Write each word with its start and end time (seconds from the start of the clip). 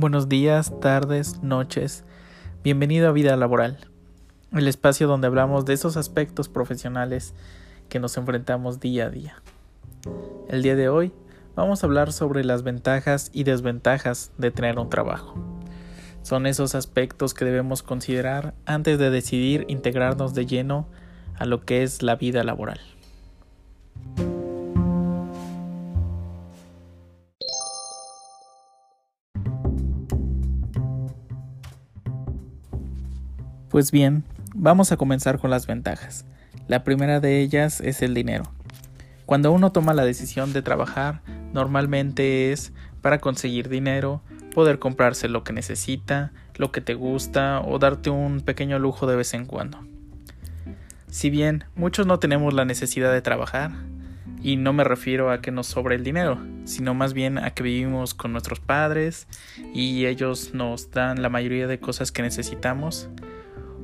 Buenos 0.00 0.30
días, 0.30 0.72
tardes, 0.80 1.42
noches. 1.42 2.04
Bienvenido 2.64 3.06
a 3.06 3.12
Vida 3.12 3.36
Laboral, 3.36 3.76
el 4.50 4.66
espacio 4.66 5.06
donde 5.06 5.26
hablamos 5.26 5.66
de 5.66 5.74
esos 5.74 5.98
aspectos 5.98 6.48
profesionales 6.48 7.34
que 7.90 8.00
nos 8.00 8.16
enfrentamos 8.16 8.80
día 8.80 9.04
a 9.04 9.10
día. 9.10 9.42
El 10.48 10.62
día 10.62 10.74
de 10.74 10.88
hoy 10.88 11.12
vamos 11.54 11.82
a 11.82 11.86
hablar 11.86 12.14
sobre 12.14 12.44
las 12.44 12.62
ventajas 12.62 13.28
y 13.34 13.44
desventajas 13.44 14.32
de 14.38 14.50
tener 14.50 14.78
un 14.78 14.88
trabajo. 14.88 15.34
Son 16.22 16.46
esos 16.46 16.74
aspectos 16.74 17.34
que 17.34 17.44
debemos 17.44 17.82
considerar 17.82 18.54
antes 18.64 18.98
de 18.98 19.10
decidir 19.10 19.66
integrarnos 19.68 20.32
de 20.32 20.46
lleno 20.46 20.88
a 21.36 21.44
lo 21.44 21.66
que 21.66 21.82
es 21.82 22.02
la 22.02 22.16
vida 22.16 22.42
laboral. 22.42 22.80
Pues 33.70 33.92
bien, 33.92 34.24
vamos 34.52 34.90
a 34.90 34.96
comenzar 34.96 35.38
con 35.38 35.48
las 35.48 35.68
ventajas. 35.68 36.24
La 36.66 36.82
primera 36.82 37.20
de 37.20 37.40
ellas 37.40 37.80
es 37.80 38.02
el 38.02 38.14
dinero. 38.14 38.50
Cuando 39.26 39.52
uno 39.52 39.70
toma 39.70 39.94
la 39.94 40.04
decisión 40.04 40.52
de 40.52 40.60
trabajar, 40.60 41.22
normalmente 41.52 42.50
es 42.50 42.72
para 43.00 43.20
conseguir 43.20 43.68
dinero, 43.68 44.22
poder 44.52 44.80
comprarse 44.80 45.28
lo 45.28 45.44
que 45.44 45.52
necesita, 45.52 46.32
lo 46.56 46.72
que 46.72 46.80
te 46.80 46.94
gusta 46.94 47.60
o 47.60 47.78
darte 47.78 48.10
un 48.10 48.40
pequeño 48.40 48.80
lujo 48.80 49.06
de 49.06 49.14
vez 49.14 49.34
en 49.34 49.46
cuando. 49.46 49.78
Si 51.06 51.30
bien 51.30 51.62
muchos 51.76 52.08
no 52.08 52.18
tenemos 52.18 52.52
la 52.52 52.64
necesidad 52.64 53.12
de 53.12 53.22
trabajar, 53.22 53.70
y 54.42 54.56
no 54.56 54.72
me 54.72 54.82
refiero 54.82 55.30
a 55.30 55.40
que 55.40 55.52
nos 55.52 55.68
sobre 55.68 55.94
el 55.94 56.02
dinero, 56.02 56.40
sino 56.64 56.94
más 56.94 57.12
bien 57.12 57.38
a 57.38 57.50
que 57.50 57.62
vivimos 57.62 58.14
con 58.14 58.32
nuestros 58.32 58.58
padres 58.58 59.28
y 59.74 60.06
ellos 60.06 60.54
nos 60.54 60.90
dan 60.90 61.22
la 61.22 61.28
mayoría 61.28 61.66
de 61.66 61.78
cosas 61.78 62.10
que 62.10 62.22
necesitamos, 62.22 63.08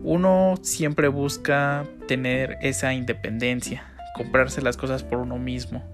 uno 0.03 0.55
siempre 0.63 1.09
busca 1.09 1.85
tener 2.07 2.59
esa 2.63 2.95
independencia, 2.95 3.85
comprarse 4.15 4.63
las 4.63 4.77
cosas 4.77 5.03
por 5.03 5.19
uno 5.19 5.39
mismo. 5.39 5.85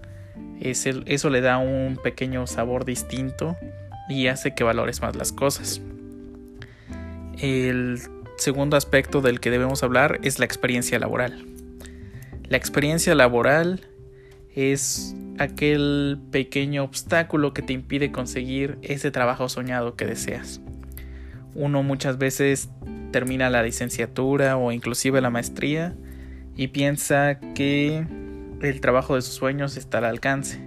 eso 0.60 1.30
le 1.30 1.40
da 1.40 1.58
un 1.58 1.98
pequeño 2.02 2.46
sabor 2.46 2.84
distinto 2.84 3.56
y 4.08 4.26
hace 4.26 4.54
que 4.54 4.64
valores 4.64 5.00
más 5.02 5.16
las 5.16 5.32
cosas. 5.32 5.80
El 7.38 8.00
segundo 8.36 8.76
aspecto 8.76 9.20
del 9.20 9.40
que 9.40 9.50
debemos 9.50 9.82
hablar 9.82 10.20
es 10.22 10.38
la 10.38 10.44
experiencia 10.44 10.98
laboral. 10.98 11.46
La 12.48 12.56
experiencia 12.56 13.14
laboral 13.14 13.80
es 14.54 15.14
aquel 15.38 16.18
pequeño 16.30 16.84
obstáculo 16.84 17.54
que 17.54 17.62
te 17.62 17.72
impide 17.72 18.12
conseguir 18.12 18.78
ese 18.82 19.10
trabajo 19.10 19.48
soñado 19.48 19.96
que 19.96 20.06
deseas. 20.06 20.60
Uno 21.54 21.82
muchas 21.82 22.18
veces 22.18 22.70
termina 23.12 23.50
la 23.50 23.62
licenciatura 23.62 24.56
o 24.56 24.72
inclusive 24.72 25.20
la 25.20 25.30
maestría 25.30 25.94
y 26.56 26.68
piensa 26.68 27.38
que 27.54 28.04
el 28.60 28.80
trabajo 28.80 29.14
de 29.14 29.22
sus 29.22 29.34
sueños 29.34 29.76
está 29.76 29.98
al 29.98 30.04
alcance, 30.06 30.58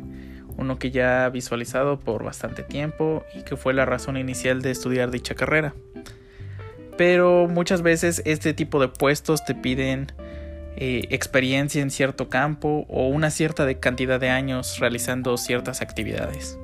uno 0.58 0.80
que 0.80 0.92
ya 0.92 1.26
ha 1.26 1.30
visualizado 1.30 2.00
por 2.00 2.24
bastante 2.24 2.64
tiempo 2.64 3.26
y 3.36 3.44
que 3.44 3.58
fue 3.58 3.74
la 3.74 3.86
razón 3.86 4.18
inicial 4.18 4.62
de 4.62 4.72
estudiar 4.72 5.12
dicha 5.12 5.36
carrera. 5.36 5.74
Pero 6.98 7.48
muchas 7.48 7.82
veces 7.82 8.22
este 8.26 8.54
tipo 8.54 8.80
de 8.80 8.88
puestos 8.88 9.44
te 9.44 9.54
piden 9.54 10.14
eh, 10.78 11.08
experiencia 11.09 11.82
en 11.82 11.90
cierto 11.90 12.30
campo 12.30 12.86
o 12.90 13.08
una 13.08 13.32
cierta 13.32 13.72
cantidad 13.80 14.20
de 14.20 14.30
años 14.30 14.80
realizando 14.80 15.38
ciertas 15.38 15.82
actividades. 15.82 16.58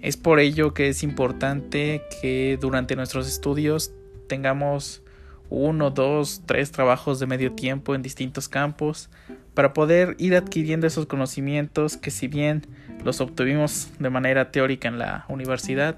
Es 0.00 0.16
por 0.16 0.40
ello 0.40 0.72
que 0.72 0.88
es 0.88 1.02
importante 1.02 2.02
que 2.22 2.58
durante 2.60 2.96
nuestros 2.96 3.28
estudios 3.28 3.92
tengamos 4.30 5.02
uno, 5.50 5.90
dos, 5.90 6.42
tres 6.46 6.70
trabajos 6.70 7.18
de 7.18 7.26
medio 7.26 7.52
tiempo 7.52 7.96
en 7.96 8.02
distintos 8.02 8.48
campos 8.48 9.10
para 9.54 9.72
poder 9.74 10.14
ir 10.18 10.36
adquiriendo 10.36 10.86
esos 10.86 11.06
conocimientos 11.06 11.96
que 11.96 12.12
si 12.12 12.28
bien 12.28 12.62
los 13.04 13.20
obtuvimos 13.20 13.90
de 13.98 14.08
manera 14.08 14.52
teórica 14.52 14.86
en 14.86 14.98
la 14.98 15.24
universidad, 15.28 15.96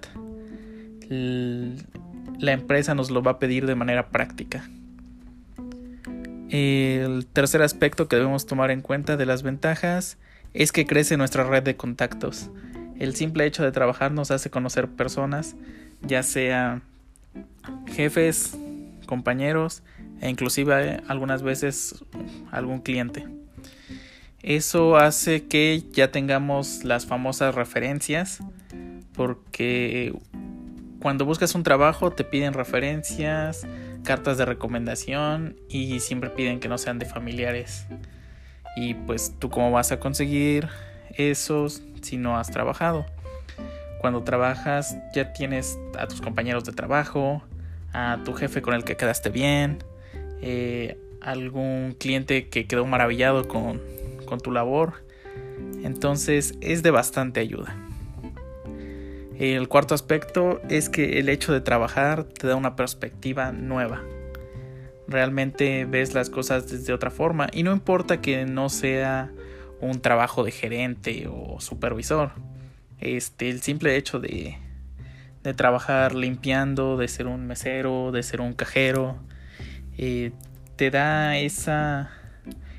la 1.10 2.53
empresa 2.53 2.94
nos 2.94 3.10
lo 3.10 3.22
va 3.22 3.32
a 3.32 3.38
pedir 3.38 3.66
de 3.66 3.75
manera 3.75 4.09
práctica. 4.09 4.64
El 6.49 7.26
tercer 7.26 7.60
aspecto 7.60 8.09
que 8.09 8.16
debemos 8.16 8.47
tomar 8.47 8.70
en 8.70 8.81
cuenta 8.81 9.19
de 9.19 9.26
las 9.26 9.43
ventajas 9.43 10.16
es 10.54 10.72
que 10.72 10.87
crece 10.87 11.19
nuestra 11.19 11.44
red 11.44 11.62
de 11.62 11.76
contactos. 11.76 12.50
El 12.99 13.14
simple 13.14 13.44
hecho 13.44 13.62
de 13.62 13.72
trabajar 13.72 14.12
nos 14.12 14.31
hace 14.31 14.49
conocer 14.49 14.88
personas, 14.88 15.56
ya 16.00 16.22
sea 16.22 16.82
jefes, 17.87 18.56
compañeros 19.06 19.82
e 20.20 20.31
inclusive 20.31 21.00
algunas 21.09 21.43
veces 21.43 22.04
algún 22.50 22.81
cliente. 22.81 23.26
Eso 24.43 24.97
hace 24.97 25.47
que 25.47 25.84
ya 25.93 26.10
tengamos 26.10 26.82
las 26.84 27.06
famosas 27.06 27.54
referencias 27.54 28.41
porque 29.15 30.12
cuando 31.00 31.25
buscas 31.25 31.54
un 31.54 31.62
trabajo 31.62 32.10
te 32.12 32.25
piden 32.25 32.53
referencias, 32.53 33.66
cartas 34.04 34.38
de 34.38 34.44
recomendación 34.44 35.56
y 35.69 36.00
siempre 36.00 36.31
piden 36.31 36.60
que 36.60 36.69
no 36.69 36.78
sean 36.78 36.99
de 36.99 37.06
familiares. 37.06 37.87
Y 38.76 38.94
pues 38.94 39.34
tú 39.38 39.50
cómo 39.50 39.70
vas 39.70 39.93
a 39.93 40.00
conseguir 40.00 40.69
esos 41.14 41.82
si 42.00 42.16
no 42.16 42.38
has 42.38 42.50
trabajado. 42.50 43.04
Cuando 44.03 44.25
trabajas 44.25 44.97
ya 45.15 45.33
tienes 45.33 45.79
a 45.97 46.09
tus 46.09 46.21
compañeros 46.21 46.65
de 46.65 46.73
trabajo, 46.73 47.41
a 47.93 48.19
tu 48.25 48.35
jefe 48.35 48.61
con 48.61 48.75
el 48.75 48.83
que 48.83 48.97
quedaste 48.97 49.31
bien, 49.31 49.79
eh, 50.41 50.99
algún 51.21 51.95
cliente 51.97 52.49
que 52.49 52.67
quedó 52.67 52.85
maravillado 52.85 53.47
con, 53.47 53.81
con 54.27 54.41
tu 54.41 54.51
labor. 54.51 55.05
Entonces 55.85 56.55
es 56.61 56.83
de 56.83 56.91
bastante 56.91 57.39
ayuda. 57.39 57.77
El 59.39 59.69
cuarto 59.69 59.95
aspecto 59.95 60.61
es 60.69 60.89
que 60.89 61.21
el 61.21 61.29
hecho 61.29 61.53
de 61.53 61.61
trabajar 61.61 62.25
te 62.25 62.49
da 62.49 62.57
una 62.57 62.75
perspectiva 62.75 63.53
nueva. 63.53 64.03
Realmente 65.07 65.85
ves 65.85 66.12
las 66.12 66.29
cosas 66.29 66.69
desde 66.69 66.93
otra 66.93 67.12
forma 67.12 67.47
y 67.53 67.62
no 67.62 67.71
importa 67.71 68.21
que 68.21 68.47
no 68.47 68.69
sea 68.69 69.31
un 69.81 70.01
trabajo 70.01 70.43
de 70.43 70.51
gerente 70.51 71.29
o 71.31 71.61
supervisor. 71.61 72.33
Este, 73.03 73.51
el 73.51 73.61
simple 73.61 73.97
hecho 73.97 74.21
de, 74.21 74.59
de 75.43 75.55
trabajar 75.55 76.15
limpiando, 76.15 76.97
de 76.97 77.09
ser 77.09 77.27
un 77.27 77.47
mesero, 77.47 78.13
de 78.13 78.23
ser 78.23 78.41
un 78.41 78.53
cajero, 78.53 79.19
eh, 79.99 80.33
te 80.77 80.91
da 80.91 81.37
esa, 81.37 82.11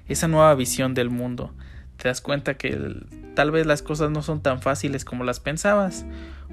esa 0.08 0.28
nueva 0.28 0.56
visión 0.56 0.94
del 0.94 1.10
mundo. 1.10 1.54
Te 1.98 2.08
das 2.08 2.22
cuenta 2.22 2.56
que 2.56 2.78
tal 3.36 3.52
vez 3.52 3.66
las 3.66 3.82
cosas 3.82 4.12
no 4.12 4.22
son 4.24 4.42
tan 4.42 4.62
fáciles 4.62 5.06
como 5.06 5.24
las 5.24 5.40
pensabas. 5.40 6.06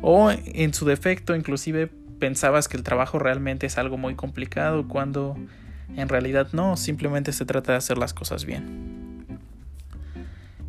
O 0.03 0.31
en 0.31 0.75
su 0.75 0.85
defecto, 0.87 1.35
inclusive 1.37 1.91
pensabas 2.19 2.69
que 2.69 2.77
el 2.77 2.83
trabajo 2.83 3.19
realmente 3.19 3.67
es 3.67 3.79
algo 3.79 3.97
muy 3.97 4.15
complicado 4.15 4.87
cuando 4.89 5.37
en 5.97 6.09
realidad 6.09 6.49
no, 6.53 6.77
simplemente 6.77 7.33
se 7.33 7.45
trata 7.45 7.73
de 7.73 7.79
hacer 7.79 7.99
las 7.99 8.15
cosas 8.15 8.45
bien. 8.45 9.41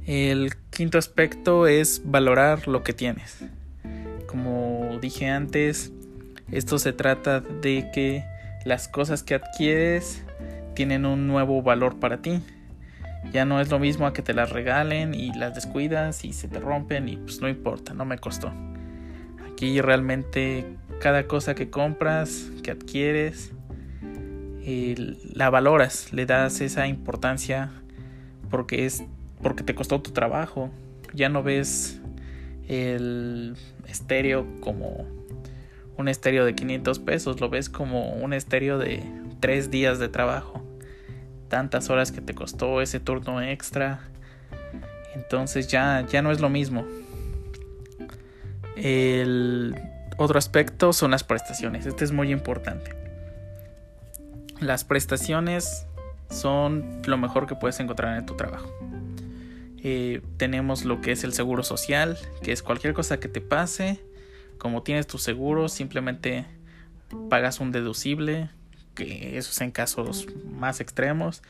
El 0.06 0.56
quinto 0.82 0.98
aspecto 0.98 1.68
es 1.68 2.02
valorar 2.06 2.68
lo 2.68 2.82
que 2.82 2.92
tienes. 2.92 3.44
Como 4.26 4.98
dije 5.00 5.30
antes, 5.30 5.92
esto 6.52 6.80
se 6.80 6.92
trata 6.92 7.40
de 7.40 7.92
que 7.94 8.24
las 8.66 8.88
cosas 8.88 9.22
que 9.22 9.36
adquieres 9.36 10.24
tienen 10.74 11.06
un 11.06 11.28
nuevo 11.28 11.62
valor 11.62 12.00
para 12.00 12.24
ti. 12.24 12.42
Ya 13.32 13.46
no 13.46 13.62
es 13.62 13.70
lo 13.70 13.78
mismo 13.78 14.08
a 14.08 14.14
que 14.14 14.24
te 14.24 14.34
las 14.34 14.50
regalen 14.50 15.14
y 15.14 15.32
las 15.36 15.54
descuidas 15.54 16.26
y 16.26 16.34
se 16.34 16.48
te 16.48 16.60
rompen 16.60 17.10
y 17.10 17.18
pues 17.18 17.42
no 17.42 17.48
importa, 17.48 17.94
no 17.94 18.04
me 18.04 18.18
costó. 18.18 18.52
Aquí 19.54 19.82
realmente 19.82 20.66
cada 21.00 21.28
cosa 21.28 21.54
que 21.54 21.70
compras, 21.70 22.50
que 22.64 22.72
adquieres, 22.72 23.52
la 25.36 25.52
valoras, 25.52 26.12
le 26.12 26.26
das 26.26 26.60
esa 26.60 26.88
importancia 26.88 27.70
porque 28.50 28.88
es 28.88 29.04
porque 29.42 29.64
te 29.64 29.76
costó 29.76 30.02
tu 30.02 30.12
trabajo. 30.12 30.70
Ya 31.14 31.30
no 31.30 31.44
ves 31.44 32.00
el 32.68 33.56
estéreo 33.88 34.46
como 34.62 35.06
un 35.98 36.08
estéreo 36.08 36.46
de 36.46 36.56
500 36.56 37.00
pesos, 37.00 37.42
lo 37.42 37.50
ves 37.50 37.70
como 37.70 38.14
un 38.14 38.34
estéreo 38.34 38.78
de 38.78 39.04
3 39.40 39.72
días 39.72 40.00
de 40.00 40.10
trabajo. 40.10 40.64
Tantas 41.50 41.90
horas 41.90 42.12
que 42.12 42.22
te 42.22 42.34
costó 42.34 42.82
ese 42.82 43.00
turno 43.00 43.42
extra. 43.42 44.00
Entonces 45.16 45.68
ya, 45.68 46.06
ya 46.08 46.22
no 46.22 46.32
es 46.32 46.40
lo 46.40 46.50
mismo. 46.50 46.86
El 48.78 49.76
otro 50.18 50.38
aspecto 50.38 50.94
son 50.94 51.12
las 51.12 51.24
prestaciones. 51.24 51.86
Este 51.86 52.06
es 52.06 52.12
muy 52.12 52.32
importante. 52.32 52.96
Las 54.60 54.84
prestaciones 54.84 55.86
son 56.30 57.02
lo 57.06 57.18
mejor 57.18 57.48
que 57.48 57.56
puedes 57.56 57.80
encontrar 57.80 58.18
en 58.18 58.26
tu 58.26 58.36
trabajo. 58.36 58.72
Eh, 59.84 60.22
tenemos 60.38 60.86
lo 60.86 61.02
que 61.02 61.12
es 61.12 61.24
el 61.24 61.34
seguro 61.34 61.64
social, 61.64 62.18
que 62.44 62.52
es 62.52 62.62
cualquier 62.62 62.94
cosa 62.94 63.20
que 63.20 63.28
te 63.28 63.42
pase, 63.42 64.00
como 64.58 64.84
tienes 64.84 65.08
tu 65.08 65.18
seguro, 65.18 65.70
simplemente 65.70 66.46
pagas 67.30 67.60
un 67.60 67.72
deducible, 67.72 68.50
que 68.94 69.38
eso 69.38 69.50
es 69.52 69.62
en 69.62 69.72
casos 69.72 70.28
más 70.46 70.82
extremos. 70.82 71.42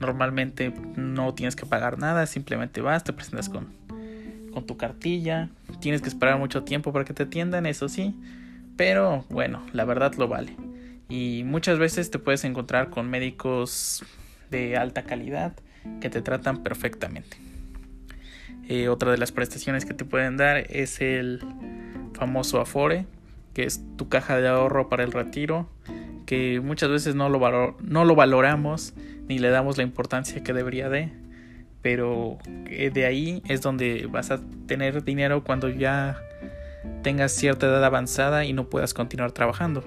Normalmente 0.00 0.72
no 0.96 1.32
tienes 1.32 1.56
que 1.56 1.64
pagar 1.64 1.98
nada, 1.98 2.26
simplemente 2.26 2.82
vas, 2.82 3.04
te 3.04 3.14
presentas 3.14 3.48
con, 3.48 3.68
con 4.52 4.66
tu 4.66 4.76
cartilla. 4.76 5.48
Tienes 5.80 6.02
que 6.02 6.08
esperar 6.08 6.38
mucho 6.38 6.64
tiempo 6.64 6.92
para 6.92 7.06
que 7.06 7.14
te 7.14 7.22
atiendan, 7.22 7.64
eso 7.64 7.88
sí. 7.88 8.14
Pero 8.76 9.24
bueno, 9.30 9.64
la 9.72 9.86
verdad 9.86 10.12
lo 10.14 10.28
vale. 10.28 10.54
Y 11.08 11.44
muchas 11.44 11.78
veces 11.78 12.10
te 12.10 12.18
puedes 12.18 12.44
encontrar 12.44 12.90
con 12.90 13.08
médicos 13.08 14.04
de 14.50 14.76
alta 14.76 15.04
calidad 15.04 15.54
que 16.00 16.10
te 16.10 16.20
tratan 16.20 16.62
perfectamente. 16.62 17.47
Eh, 18.68 18.88
otra 18.88 19.10
de 19.10 19.18
las 19.18 19.32
prestaciones 19.32 19.86
que 19.86 19.94
te 19.94 20.04
pueden 20.04 20.36
dar 20.36 20.58
es 20.68 21.00
el 21.00 21.40
famoso 22.12 22.60
Afore, 22.60 23.06
que 23.54 23.64
es 23.64 23.80
tu 23.96 24.08
caja 24.08 24.38
de 24.40 24.48
ahorro 24.48 24.90
para 24.90 25.04
el 25.04 25.12
retiro, 25.12 25.68
que 26.26 26.60
muchas 26.60 26.90
veces 26.90 27.14
no 27.14 27.30
lo, 27.30 27.76
no 27.80 28.04
lo 28.04 28.14
valoramos 28.14 28.92
ni 29.26 29.38
le 29.38 29.48
damos 29.48 29.78
la 29.78 29.84
importancia 29.84 30.42
que 30.42 30.52
debería 30.52 30.90
de, 30.90 31.10
pero 31.80 32.38
eh, 32.66 32.90
de 32.90 33.06
ahí 33.06 33.42
es 33.48 33.62
donde 33.62 34.06
vas 34.10 34.30
a 34.30 34.40
tener 34.66 35.02
dinero 35.02 35.44
cuando 35.44 35.70
ya 35.70 36.18
tengas 37.02 37.32
cierta 37.32 37.66
edad 37.66 37.84
avanzada 37.84 38.44
y 38.44 38.52
no 38.52 38.68
puedas 38.68 38.92
continuar 38.92 39.32
trabajando. 39.32 39.82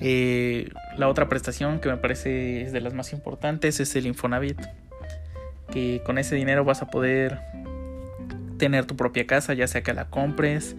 Eh, 0.00 0.70
la 0.96 1.08
otra 1.08 1.28
prestación 1.28 1.80
que 1.80 1.88
me 1.88 1.96
parece 1.96 2.62
es 2.62 2.72
de 2.72 2.80
las 2.80 2.94
más 2.94 3.12
importantes 3.12 3.80
es 3.80 3.94
el 3.96 4.06
Infonavit, 4.06 4.60
que 5.70 6.02
con 6.04 6.18
ese 6.18 6.34
dinero 6.34 6.64
vas 6.64 6.82
a 6.82 6.86
poder 6.86 7.40
tener 8.58 8.84
tu 8.84 8.96
propia 8.96 9.26
casa, 9.26 9.54
ya 9.54 9.66
sea 9.66 9.82
que 9.82 9.92
la 9.92 10.06
compres 10.10 10.76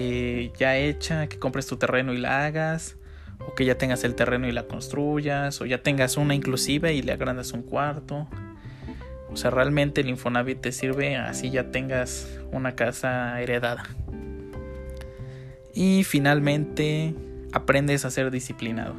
eh, 0.00 0.52
ya 0.56 0.76
hecha, 0.76 1.26
que 1.28 1.38
compres 1.38 1.66
tu 1.66 1.76
terreno 1.76 2.12
y 2.12 2.18
la 2.18 2.46
hagas, 2.46 2.96
o 3.40 3.54
que 3.54 3.64
ya 3.64 3.76
tengas 3.78 4.04
el 4.04 4.14
terreno 4.14 4.46
y 4.46 4.52
la 4.52 4.64
construyas, 4.64 5.60
o 5.60 5.66
ya 5.66 5.82
tengas 5.82 6.16
una 6.16 6.34
inclusive 6.34 6.94
y 6.94 7.02
le 7.02 7.12
agrandas 7.12 7.52
un 7.52 7.62
cuarto. 7.62 8.28
O 9.30 9.36
sea, 9.36 9.50
realmente 9.50 10.00
el 10.00 10.08
Infonavit 10.08 10.60
te 10.60 10.72
sirve 10.72 11.16
así 11.16 11.50
ya 11.50 11.70
tengas 11.70 12.28
una 12.52 12.76
casa 12.76 13.40
heredada. 13.40 13.82
Y 15.74 16.04
finalmente 16.04 17.14
aprendes 17.52 18.04
a 18.04 18.10
ser 18.10 18.30
disciplinado. 18.30 18.94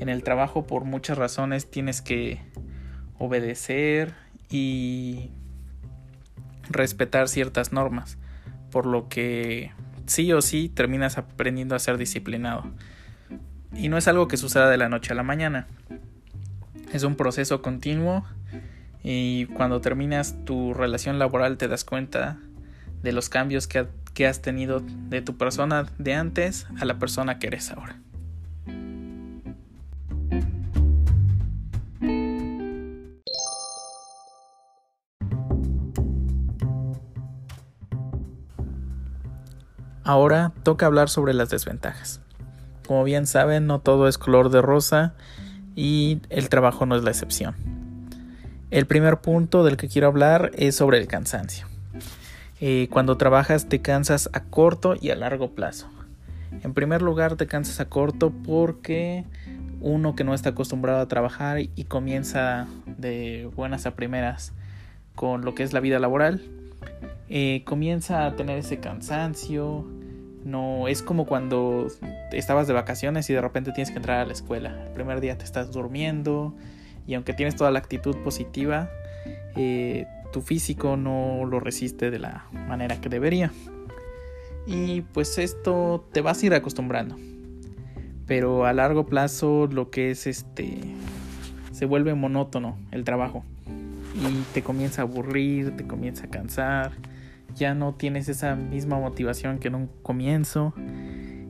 En 0.00 0.08
el 0.08 0.22
trabajo 0.22 0.66
por 0.66 0.84
muchas 0.84 1.18
razones 1.18 1.70
tienes 1.70 2.02
que 2.02 2.40
obedecer 3.18 4.14
y 4.50 5.30
respetar 6.70 7.28
ciertas 7.28 7.72
normas, 7.72 8.18
por 8.70 8.86
lo 8.86 9.08
que 9.08 9.72
sí 10.06 10.32
o 10.32 10.42
sí 10.42 10.68
terminas 10.68 11.18
aprendiendo 11.18 11.74
a 11.74 11.78
ser 11.78 11.98
disciplinado. 11.98 12.64
Y 13.74 13.88
no 13.88 13.98
es 13.98 14.08
algo 14.08 14.28
que 14.28 14.36
suceda 14.36 14.68
de 14.70 14.78
la 14.78 14.88
noche 14.88 15.12
a 15.12 15.16
la 15.16 15.22
mañana. 15.22 15.66
Es 16.92 17.02
un 17.02 17.16
proceso 17.16 17.60
continuo 17.60 18.24
y 19.02 19.46
cuando 19.46 19.80
terminas 19.80 20.36
tu 20.44 20.74
relación 20.74 21.18
laboral 21.18 21.58
te 21.58 21.68
das 21.68 21.84
cuenta 21.84 22.38
de 23.02 23.12
los 23.12 23.28
cambios 23.28 23.66
que, 23.66 23.86
que 24.14 24.26
has 24.26 24.42
tenido 24.42 24.80
de 24.80 25.22
tu 25.22 25.36
persona 25.36 25.86
de 25.98 26.14
antes 26.14 26.66
a 26.80 26.84
la 26.84 26.98
persona 26.98 27.38
que 27.38 27.48
eres 27.48 27.70
ahora. 27.70 28.00
Ahora 40.08 40.52
toca 40.62 40.86
hablar 40.86 41.10
sobre 41.10 41.34
las 41.34 41.50
desventajas. 41.50 42.22
Como 42.86 43.04
bien 43.04 43.26
saben, 43.26 43.66
no 43.66 43.80
todo 43.80 44.08
es 44.08 44.16
color 44.16 44.48
de 44.48 44.62
rosa 44.62 45.12
y 45.76 46.22
el 46.30 46.48
trabajo 46.48 46.86
no 46.86 46.96
es 46.96 47.04
la 47.04 47.10
excepción. 47.10 47.54
El 48.70 48.86
primer 48.86 49.18
punto 49.18 49.64
del 49.64 49.76
que 49.76 49.86
quiero 49.86 50.06
hablar 50.06 50.50
es 50.54 50.76
sobre 50.76 50.96
el 50.96 51.08
cansancio. 51.08 51.66
Eh, 52.58 52.88
cuando 52.90 53.18
trabajas 53.18 53.68
te 53.68 53.82
cansas 53.82 54.30
a 54.32 54.44
corto 54.44 54.94
y 54.98 55.10
a 55.10 55.14
largo 55.14 55.50
plazo. 55.50 55.90
En 56.62 56.72
primer 56.72 57.02
lugar 57.02 57.36
te 57.36 57.46
cansas 57.46 57.78
a 57.78 57.90
corto 57.90 58.30
porque 58.30 59.26
uno 59.82 60.16
que 60.16 60.24
no 60.24 60.32
está 60.32 60.48
acostumbrado 60.48 61.00
a 61.00 61.08
trabajar 61.08 61.58
y 61.60 61.84
comienza 61.84 62.66
de 62.86 63.50
buenas 63.54 63.84
a 63.84 63.94
primeras 63.94 64.54
con 65.14 65.44
lo 65.44 65.54
que 65.54 65.64
es 65.64 65.74
la 65.74 65.80
vida 65.80 65.98
laboral, 65.98 66.40
eh, 67.28 67.62
comienza 67.66 68.24
a 68.24 68.36
tener 68.36 68.56
ese 68.56 68.80
cansancio, 68.80 69.84
no 70.44 70.88
es 70.88 71.02
como 71.02 71.26
cuando 71.26 71.88
estabas 72.32 72.66
de 72.66 72.74
vacaciones 72.74 73.28
y 73.30 73.34
de 73.34 73.40
repente 73.40 73.72
tienes 73.72 73.90
que 73.90 73.96
entrar 73.96 74.20
a 74.20 74.26
la 74.26 74.32
escuela. 74.32 74.84
El 74.86 74.92
primer 74.92 75.20
día 75.20 75.36
te 75.36 75.44
estás 75.44 75.72
durmiendo 75.72 76.54
y 77.06 77.14
aunque 77.14 77.32
tienes 77.32 77.56
toda 77.56 77.70
la 77.70 77.78
actitud 77.78 78.16
positiva, 78.18 78.90
eh, 79.56 80.06
tu 80.32 80.40
físico 80.42 80.96
no 80.96 81.44
lo 81.44 81.60
resiste 81.60 82.10
de 82.10 82.18
la 82.18 82.46
manera 82.52 83.00
que 83.00 83.08
debería. 83.08 83.52
Y 84.66 85.00
pues 85.00 85.38
esto 85.38 86.06
te 86.12 86.20
vas 86.20 86.42
a 86.42 86.46
ir 86.46 86.54
acostumbrando. 86.54 87.16
Pero 88.26 88.66
a 88.66 88.72
largo 88.74 89.06
plazo 89.06 89.68
lo 89.72 89.90
que 89.90 90.10
es 90.10 90.26
este 90.26 90.78
se 91.72 91.86
vuelve 91.86 92.12
monótono 92.14 92.76
el 92.90 93.04
trabajo 93.04 93.44
y 94.14 94.42
te 94.52 94.62
comienza 94.62 95.02
a 95.02 95.04
aburrir, 95.04 95.76
te 95.76 95.86
comienza 95.86 96.26
a 96.26 96.28
cansar 96.28 96.90
ya 97.54 97.74
no 97.74 97.94
tienes 97.94 98.28
esa 98.28 98.54
misma 98.54 98.98
motivación 98.98 99.58
que 99.58 99.68
en 99.68 99.74
un 99.74 99.90
comienzo 100.02 100.74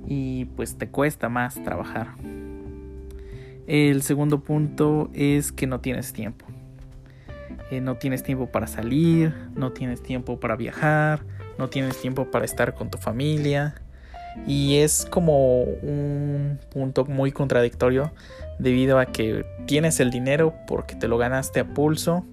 y 0.06 0.46
pues 0.56 0.76
te 0.78 0.88
cuesta 0.88 1.28
más 1.28 1.62
trabajar. 1.62 2.14
El 3.66 4.02
segundo 4.02 4.40
punto 4.40 5.10
es 5.12 5.52
que 5.52 5.66
no 5.66 5.80
tienes 5.80 6.12
tiempo. 6.12 6.46
Eh, 7.70 7.82
no 7.82 7.96
tienes 7.96 8.22
tiempo 8.22 8.46
para 8.46 8.66
salir, 8.66 9.34
no 9.54 9.72
tienes 9.72 10.02
tiempo 10.02 10.40
para 10.40 10.56
viajar, 10.56 11.24
no 11.58 11.68
tienes 11.68 12.00
tiempo 12.00 12.30
para 12.30 12.46
estar 12.46 12.74
con 12.74 12.90
tu 12.90 12.96
familia. 12.96 13.74
Y 14.46 14.76
es 14.76 15.04
como 15.04 15.62
un 15.62 16.58
punto 16.70 17.04
muy 17.04 17.32
contradictorio 17.32 18.12
debido 18.58 18.98
a 18.98 19.06
que 19.06 19.44
tienes 19.66 20.00
el 20.00 20.10
dinero 20.10 20.54
porque 20.66 20.94
te 20.94 21.08
lo 21.08 21.18
ganaste 21.18 21.60
a 21.60 21.66
pulso 21.66 22.24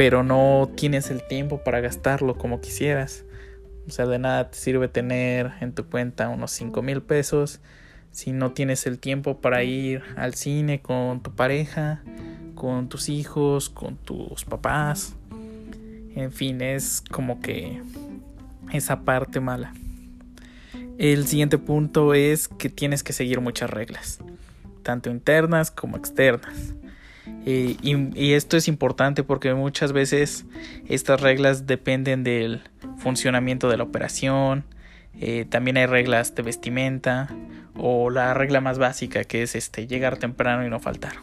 pero 0.00 0.22
no 0.22 0.70
tienes 0.76 1.10
el 1.10 1.22
tiempo 1.22 1.62
para 1.62 1.80
gastarlo 1.80 2.38
como 2.38 2.62
quisieras. 2.62 3.26
O 3.86 3.90
sea, 3.90 4.06
de 4.06 4.18
nada 4.18 4.50
te 4.50 4.56
sirve 4.56 4.88
tener 4.88 5.52
en 5.60 5.74
tu 5.74 5.84
cuenta 5.84 6.30
unos 6.30 6.52
5 6.52 6.80
mil 6.80 7.02
pesos 7.02 7.60
si 8.10 8.32
no 8.32 8.52
tienes 8.52 8.86
el 8.86 8.98
tiempo 8.98 9.42
para 9.42 9.62
ir 9.62 10.02
al 10.16 10.32
cine 10.32 10.80
con 10.80 11.20
tu 11.20 11.32
pareja, 11.32 12.02
con 12.54 12.88
tus 12.88 13.10
hijos, 13.10 13.68
con 13.68 13.98
tus 13.98 14.46
papás. 14.46 15.16
En 16.14 16.32
fin, 16.32 16.62
es 16.62 17.02
como 17.02 17.42
que 17.42 17.82
esa 18.72 19.02
parte 19.02 19.38
mala. 19.40 19.74
El 20.96 21.26
siguiente 21.26 21.58
punto 21.58 22.14
es 22.14 22.48
que 22.48 22.70
tienes 22.70 23.02
que 23.02 23.12
seguir 23.12 23.42
muchas 23.42 23.68
reglas, 23.68 24.18
tanto 24.82 25.10
internas 25.10 25.70
como 25.70 25.98
externas. 25.98 26.72
Y, 27.44 28.32
esto 28.34 28.56
es 28.56 28.68
importante 28.68 29.22
porque 29.24 29.54
muchas 29.54 29.92
veces 29.92 30.44
estas 30.88 31.20
reglas 31.20 31.66
dependen 31.66 32.22
del 32.22 32.62
funcionamiento 32.98 33.68
de 33.68 33.76
la 33.76 33.84
operación. 33.84 34.64
Eh, 35.18 35.46
también 35.48 35.76
hay 35.76 35.86
reglas 35.86 36.34
de 36.34 36.42
vestimenta 36.42 37.28
o 37.76 38.10
la 38.10 38.34
regla 38.34 38.60
más 38.60 38.78
básica 38.78 39.24
que 39.24 39.42
es 39.42 39.54
este, 39.54 39.86
llegar 39.86 40.18
temprano 40.18 40.66
y 40.66 40.70
no 40.70 40.80
faltar. 40.80 41.14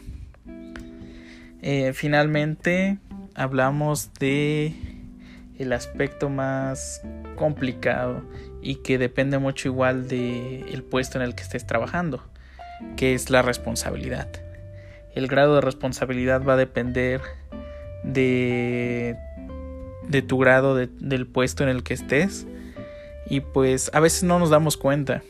Eh, 1.62 1.92
finalmente 1.94 2.98
hablamos 3.34 4.12
de 4.14 4.74
el 5.58 5.72
aspecto 5.72 6.28
más 6.28 7.02
complicado 7.36 8.22
y 8.62 8.76
que 8.76 8.98
depende 8.98 9.38
mucho 9.38 9.68
igual 9.68 10.08
del 10.08 10.64
el 10.72 10.82
puesto 10.82 11.18
en 11.18 11.24
el 11.24 11.34
que 11.34 11.42
estés 11.42 11.66
trabajando, 11.66 12.24
que 12.96 13.14
es 13.14 13.30
la 13.30 13.42
responsabilidad 13.42 14.28
el 15.18 15.26
grado 15.26 15.56
de 15.56 15.60
responsabilidad 15.60 16.44
va 16.44 16.52
a 16.52 16.56
depender 16.56 17.20
de, 18.04 19.16
tu 20.28 20.38
grado 20.38 20.76
del 20.76 21.26
puesto 21.26 21.64
en 21.64 21.70
el 21.70 21.82
que 21.82 21.94
estés. 21.94 22.46
Y 23.28 23.40
pues 23.40 23.90
a 23.92 24.00
veces 24.00 24.22
no 24.22 24.38
nos 24.38 24.48
damos 24.48 24.76
cuenta, 24.76 25.22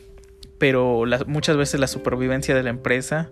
pero 0.59 1.03
muchas 1.25 1.57
veces 1.57 1.79
la 1.79 1.87
supervivencia 1.87 2.53
de 2.53 2.61
la 2.61 2.69
empresa 2.69 3.31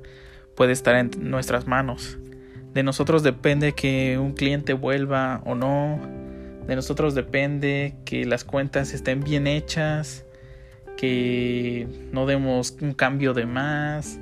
puede 0.55 0.71
estar 0.73 0.95
en 0.95 1.11
nuestras 1.29 1.67
manos. 1.67 2.17
De 2.73 2.81
nosotros 2.81 3.21
depende 3.21 3.73
que 3.73 4.17
un 4.17 4.33
cliente 4.33 4.73
vuelva 4.73 5.41
o 5.45 5.53
no. 5.53 6.01
De 6.67 6.75
nosotros 6.75 7.13
depende 7.13 7.95
que 8.03 8.25
las 8.25 8.43
cuentas 8.43 8.93
estén 8.93 9.23
bien 9.23 9.45
hechas, 9.45 10.25
que 10.97 11.87
no 12.11 12.25
demos 12.25 12.75
un 12.81 12.93
cambio 12.93 13.35
de 13.35 13.45
más, 13.45 14.19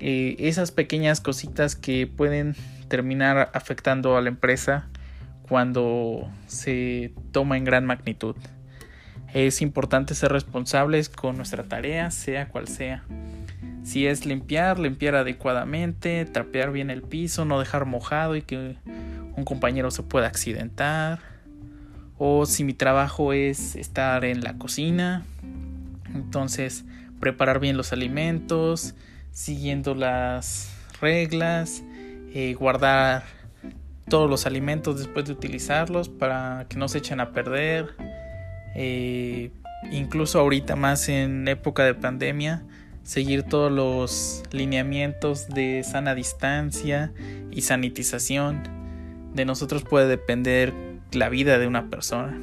eh, 0.00 0.36
esas 0.38 0.72
pequeñas 0.72 1.20
cositas 1.20 1.76
que 1.76 2.06
pueden 2.06 2.54
terminar 2.88 3.50
afectando 3.54 4.16
a 4.16 4.20
la 4.20 4.28
empresa 4.28 4.88
cuando 5.48 6.28
se 6.46 7.12
toma 7.32 7.56
en 7.56 7.64
gran 7.64 7.86
magnitud. 7.86 8.36
Es 9.32 9.60
importante 9.60 10.14
ser 10.14 10.32
responsables 10.32 11.08
con 11.08 11.36
nuestra 11.36 11.64
tarea, 11.64 12.10
sea 12.10 12.48
cual 12.48 12.68
sea. 12.68 13.04
Si 13.84 14.06
es 14.06 14.26
limpiar, 14.26 14.78
limpiar 14.78 15.14
adecuadamente, 15.14 16.24
trapear 16.24 16.72
bien 16.72 16.90
el 16.90 17.02
piso, 17.02 17.44
no 17.44 17.60
dejar 17.60 17.86
mojado 17.86 18.34
y 18.34 18.42
que 18.42 18.76
un 19.36 19.44
compañero 19.44 19.90
se 19.90 20.02
pueda 20.02 20.26
accidentar. 20.26 21.20
O 22.18 22.46
si 22.46 22.64
mi 22.64 22.72
trabajo 22.72 23.32
es 23.32 23.76
estar 23.76 24.24
en 24.24 24.40
la 24.40 24.54
cocina, 24.58 25.24
entonces 26.14 26.84
preparar 27.20 27.60
bien 27.60 27.76
los 27.76 27.92
alimentos, 27.92 28.94
siguiendo 29.36 29.94
las 29.94 30.70
reglas, 30.98 31.84
eh, 32.32 32.54
guardar 32.54 33.24
todos 34.08 34.30
los 34.30 34.46
alimentos 34.46 34.98
después 34.98 35.26
de 35.26 35.32
utilizarlos 35.32 36.08
para 36.08 36.64
que 36.70 36.78
no 36.78 36.88
se 36.88 36.98
echen 36.98 37.20
a 37.20 37.32
perder. 37.32 37.94
Eh, 38.74 39.50
incluso 39.92 40.40
ahorita 40.40 40.74
más 40.74 41.10
en 41.10 41.46
época 41.48 41.84
de 41.84 41.92
pandemia, 41.92 42.64
seguir 43.02 43.42
todos 43.42 43.70
los 43.70 44.42
lineamientos 44.52 45.48
de 45.48 45.84
sana 45.84 46.14
distancia 46.14 47.12
y 47.50 47.60
sanitización. 47.60 48.62
De 49.34 49.44
nosotros 49.44 49.84
puede 49.84 50.08
depender 50.08 50.72
la 51.12 51.28
vida 51.28 51.58
de 51.58 51.66
una 51.66 51.90
persona. 51.90 52.40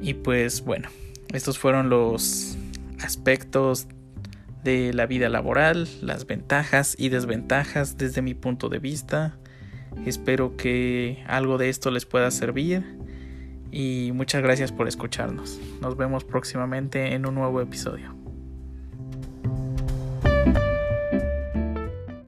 Y 0.00 0.14
pues 0.14 0.64
bueno, 0.64 0.90
estos 1.32 1.58
fueron 1.58 1.88
los 1.88 2.56
aspectos 3.00 3.88
de 4.66 4.92
la 4.92 5.06
vida 5.06 5.28
laboral, 5.28 5.88
las 6.02 6.26
ventajas 6.26 6.96
y 6.98 7.08
desventajas 7.08 7.96
desde 7.96 8.20
mi 8.20 8.34
punto 8.34 8.68
de 8.68 8.80
vista. 8.80 9.38
Espero 10.04 10.56
que 10.56 11.24
algo 11.28 11.56
de 11.56 11.68
esto 11.68 11.92
les 11.92 12.04
pueda 12.04 12.30
servir 12.32 12.84
y 13.70 14.10
muchas 14.12 14.42
gracias 14.42 14.72
por 14.72 14.88
escucharnos. 14.88 15.60
Nos 15.80 15.96
vemos 15.96 16.24
próximamente 16.24 17.14
en 17.14 17.26
un 17.26 17.36
nuevo 17.36 17.60
episodio. 17.60 18.25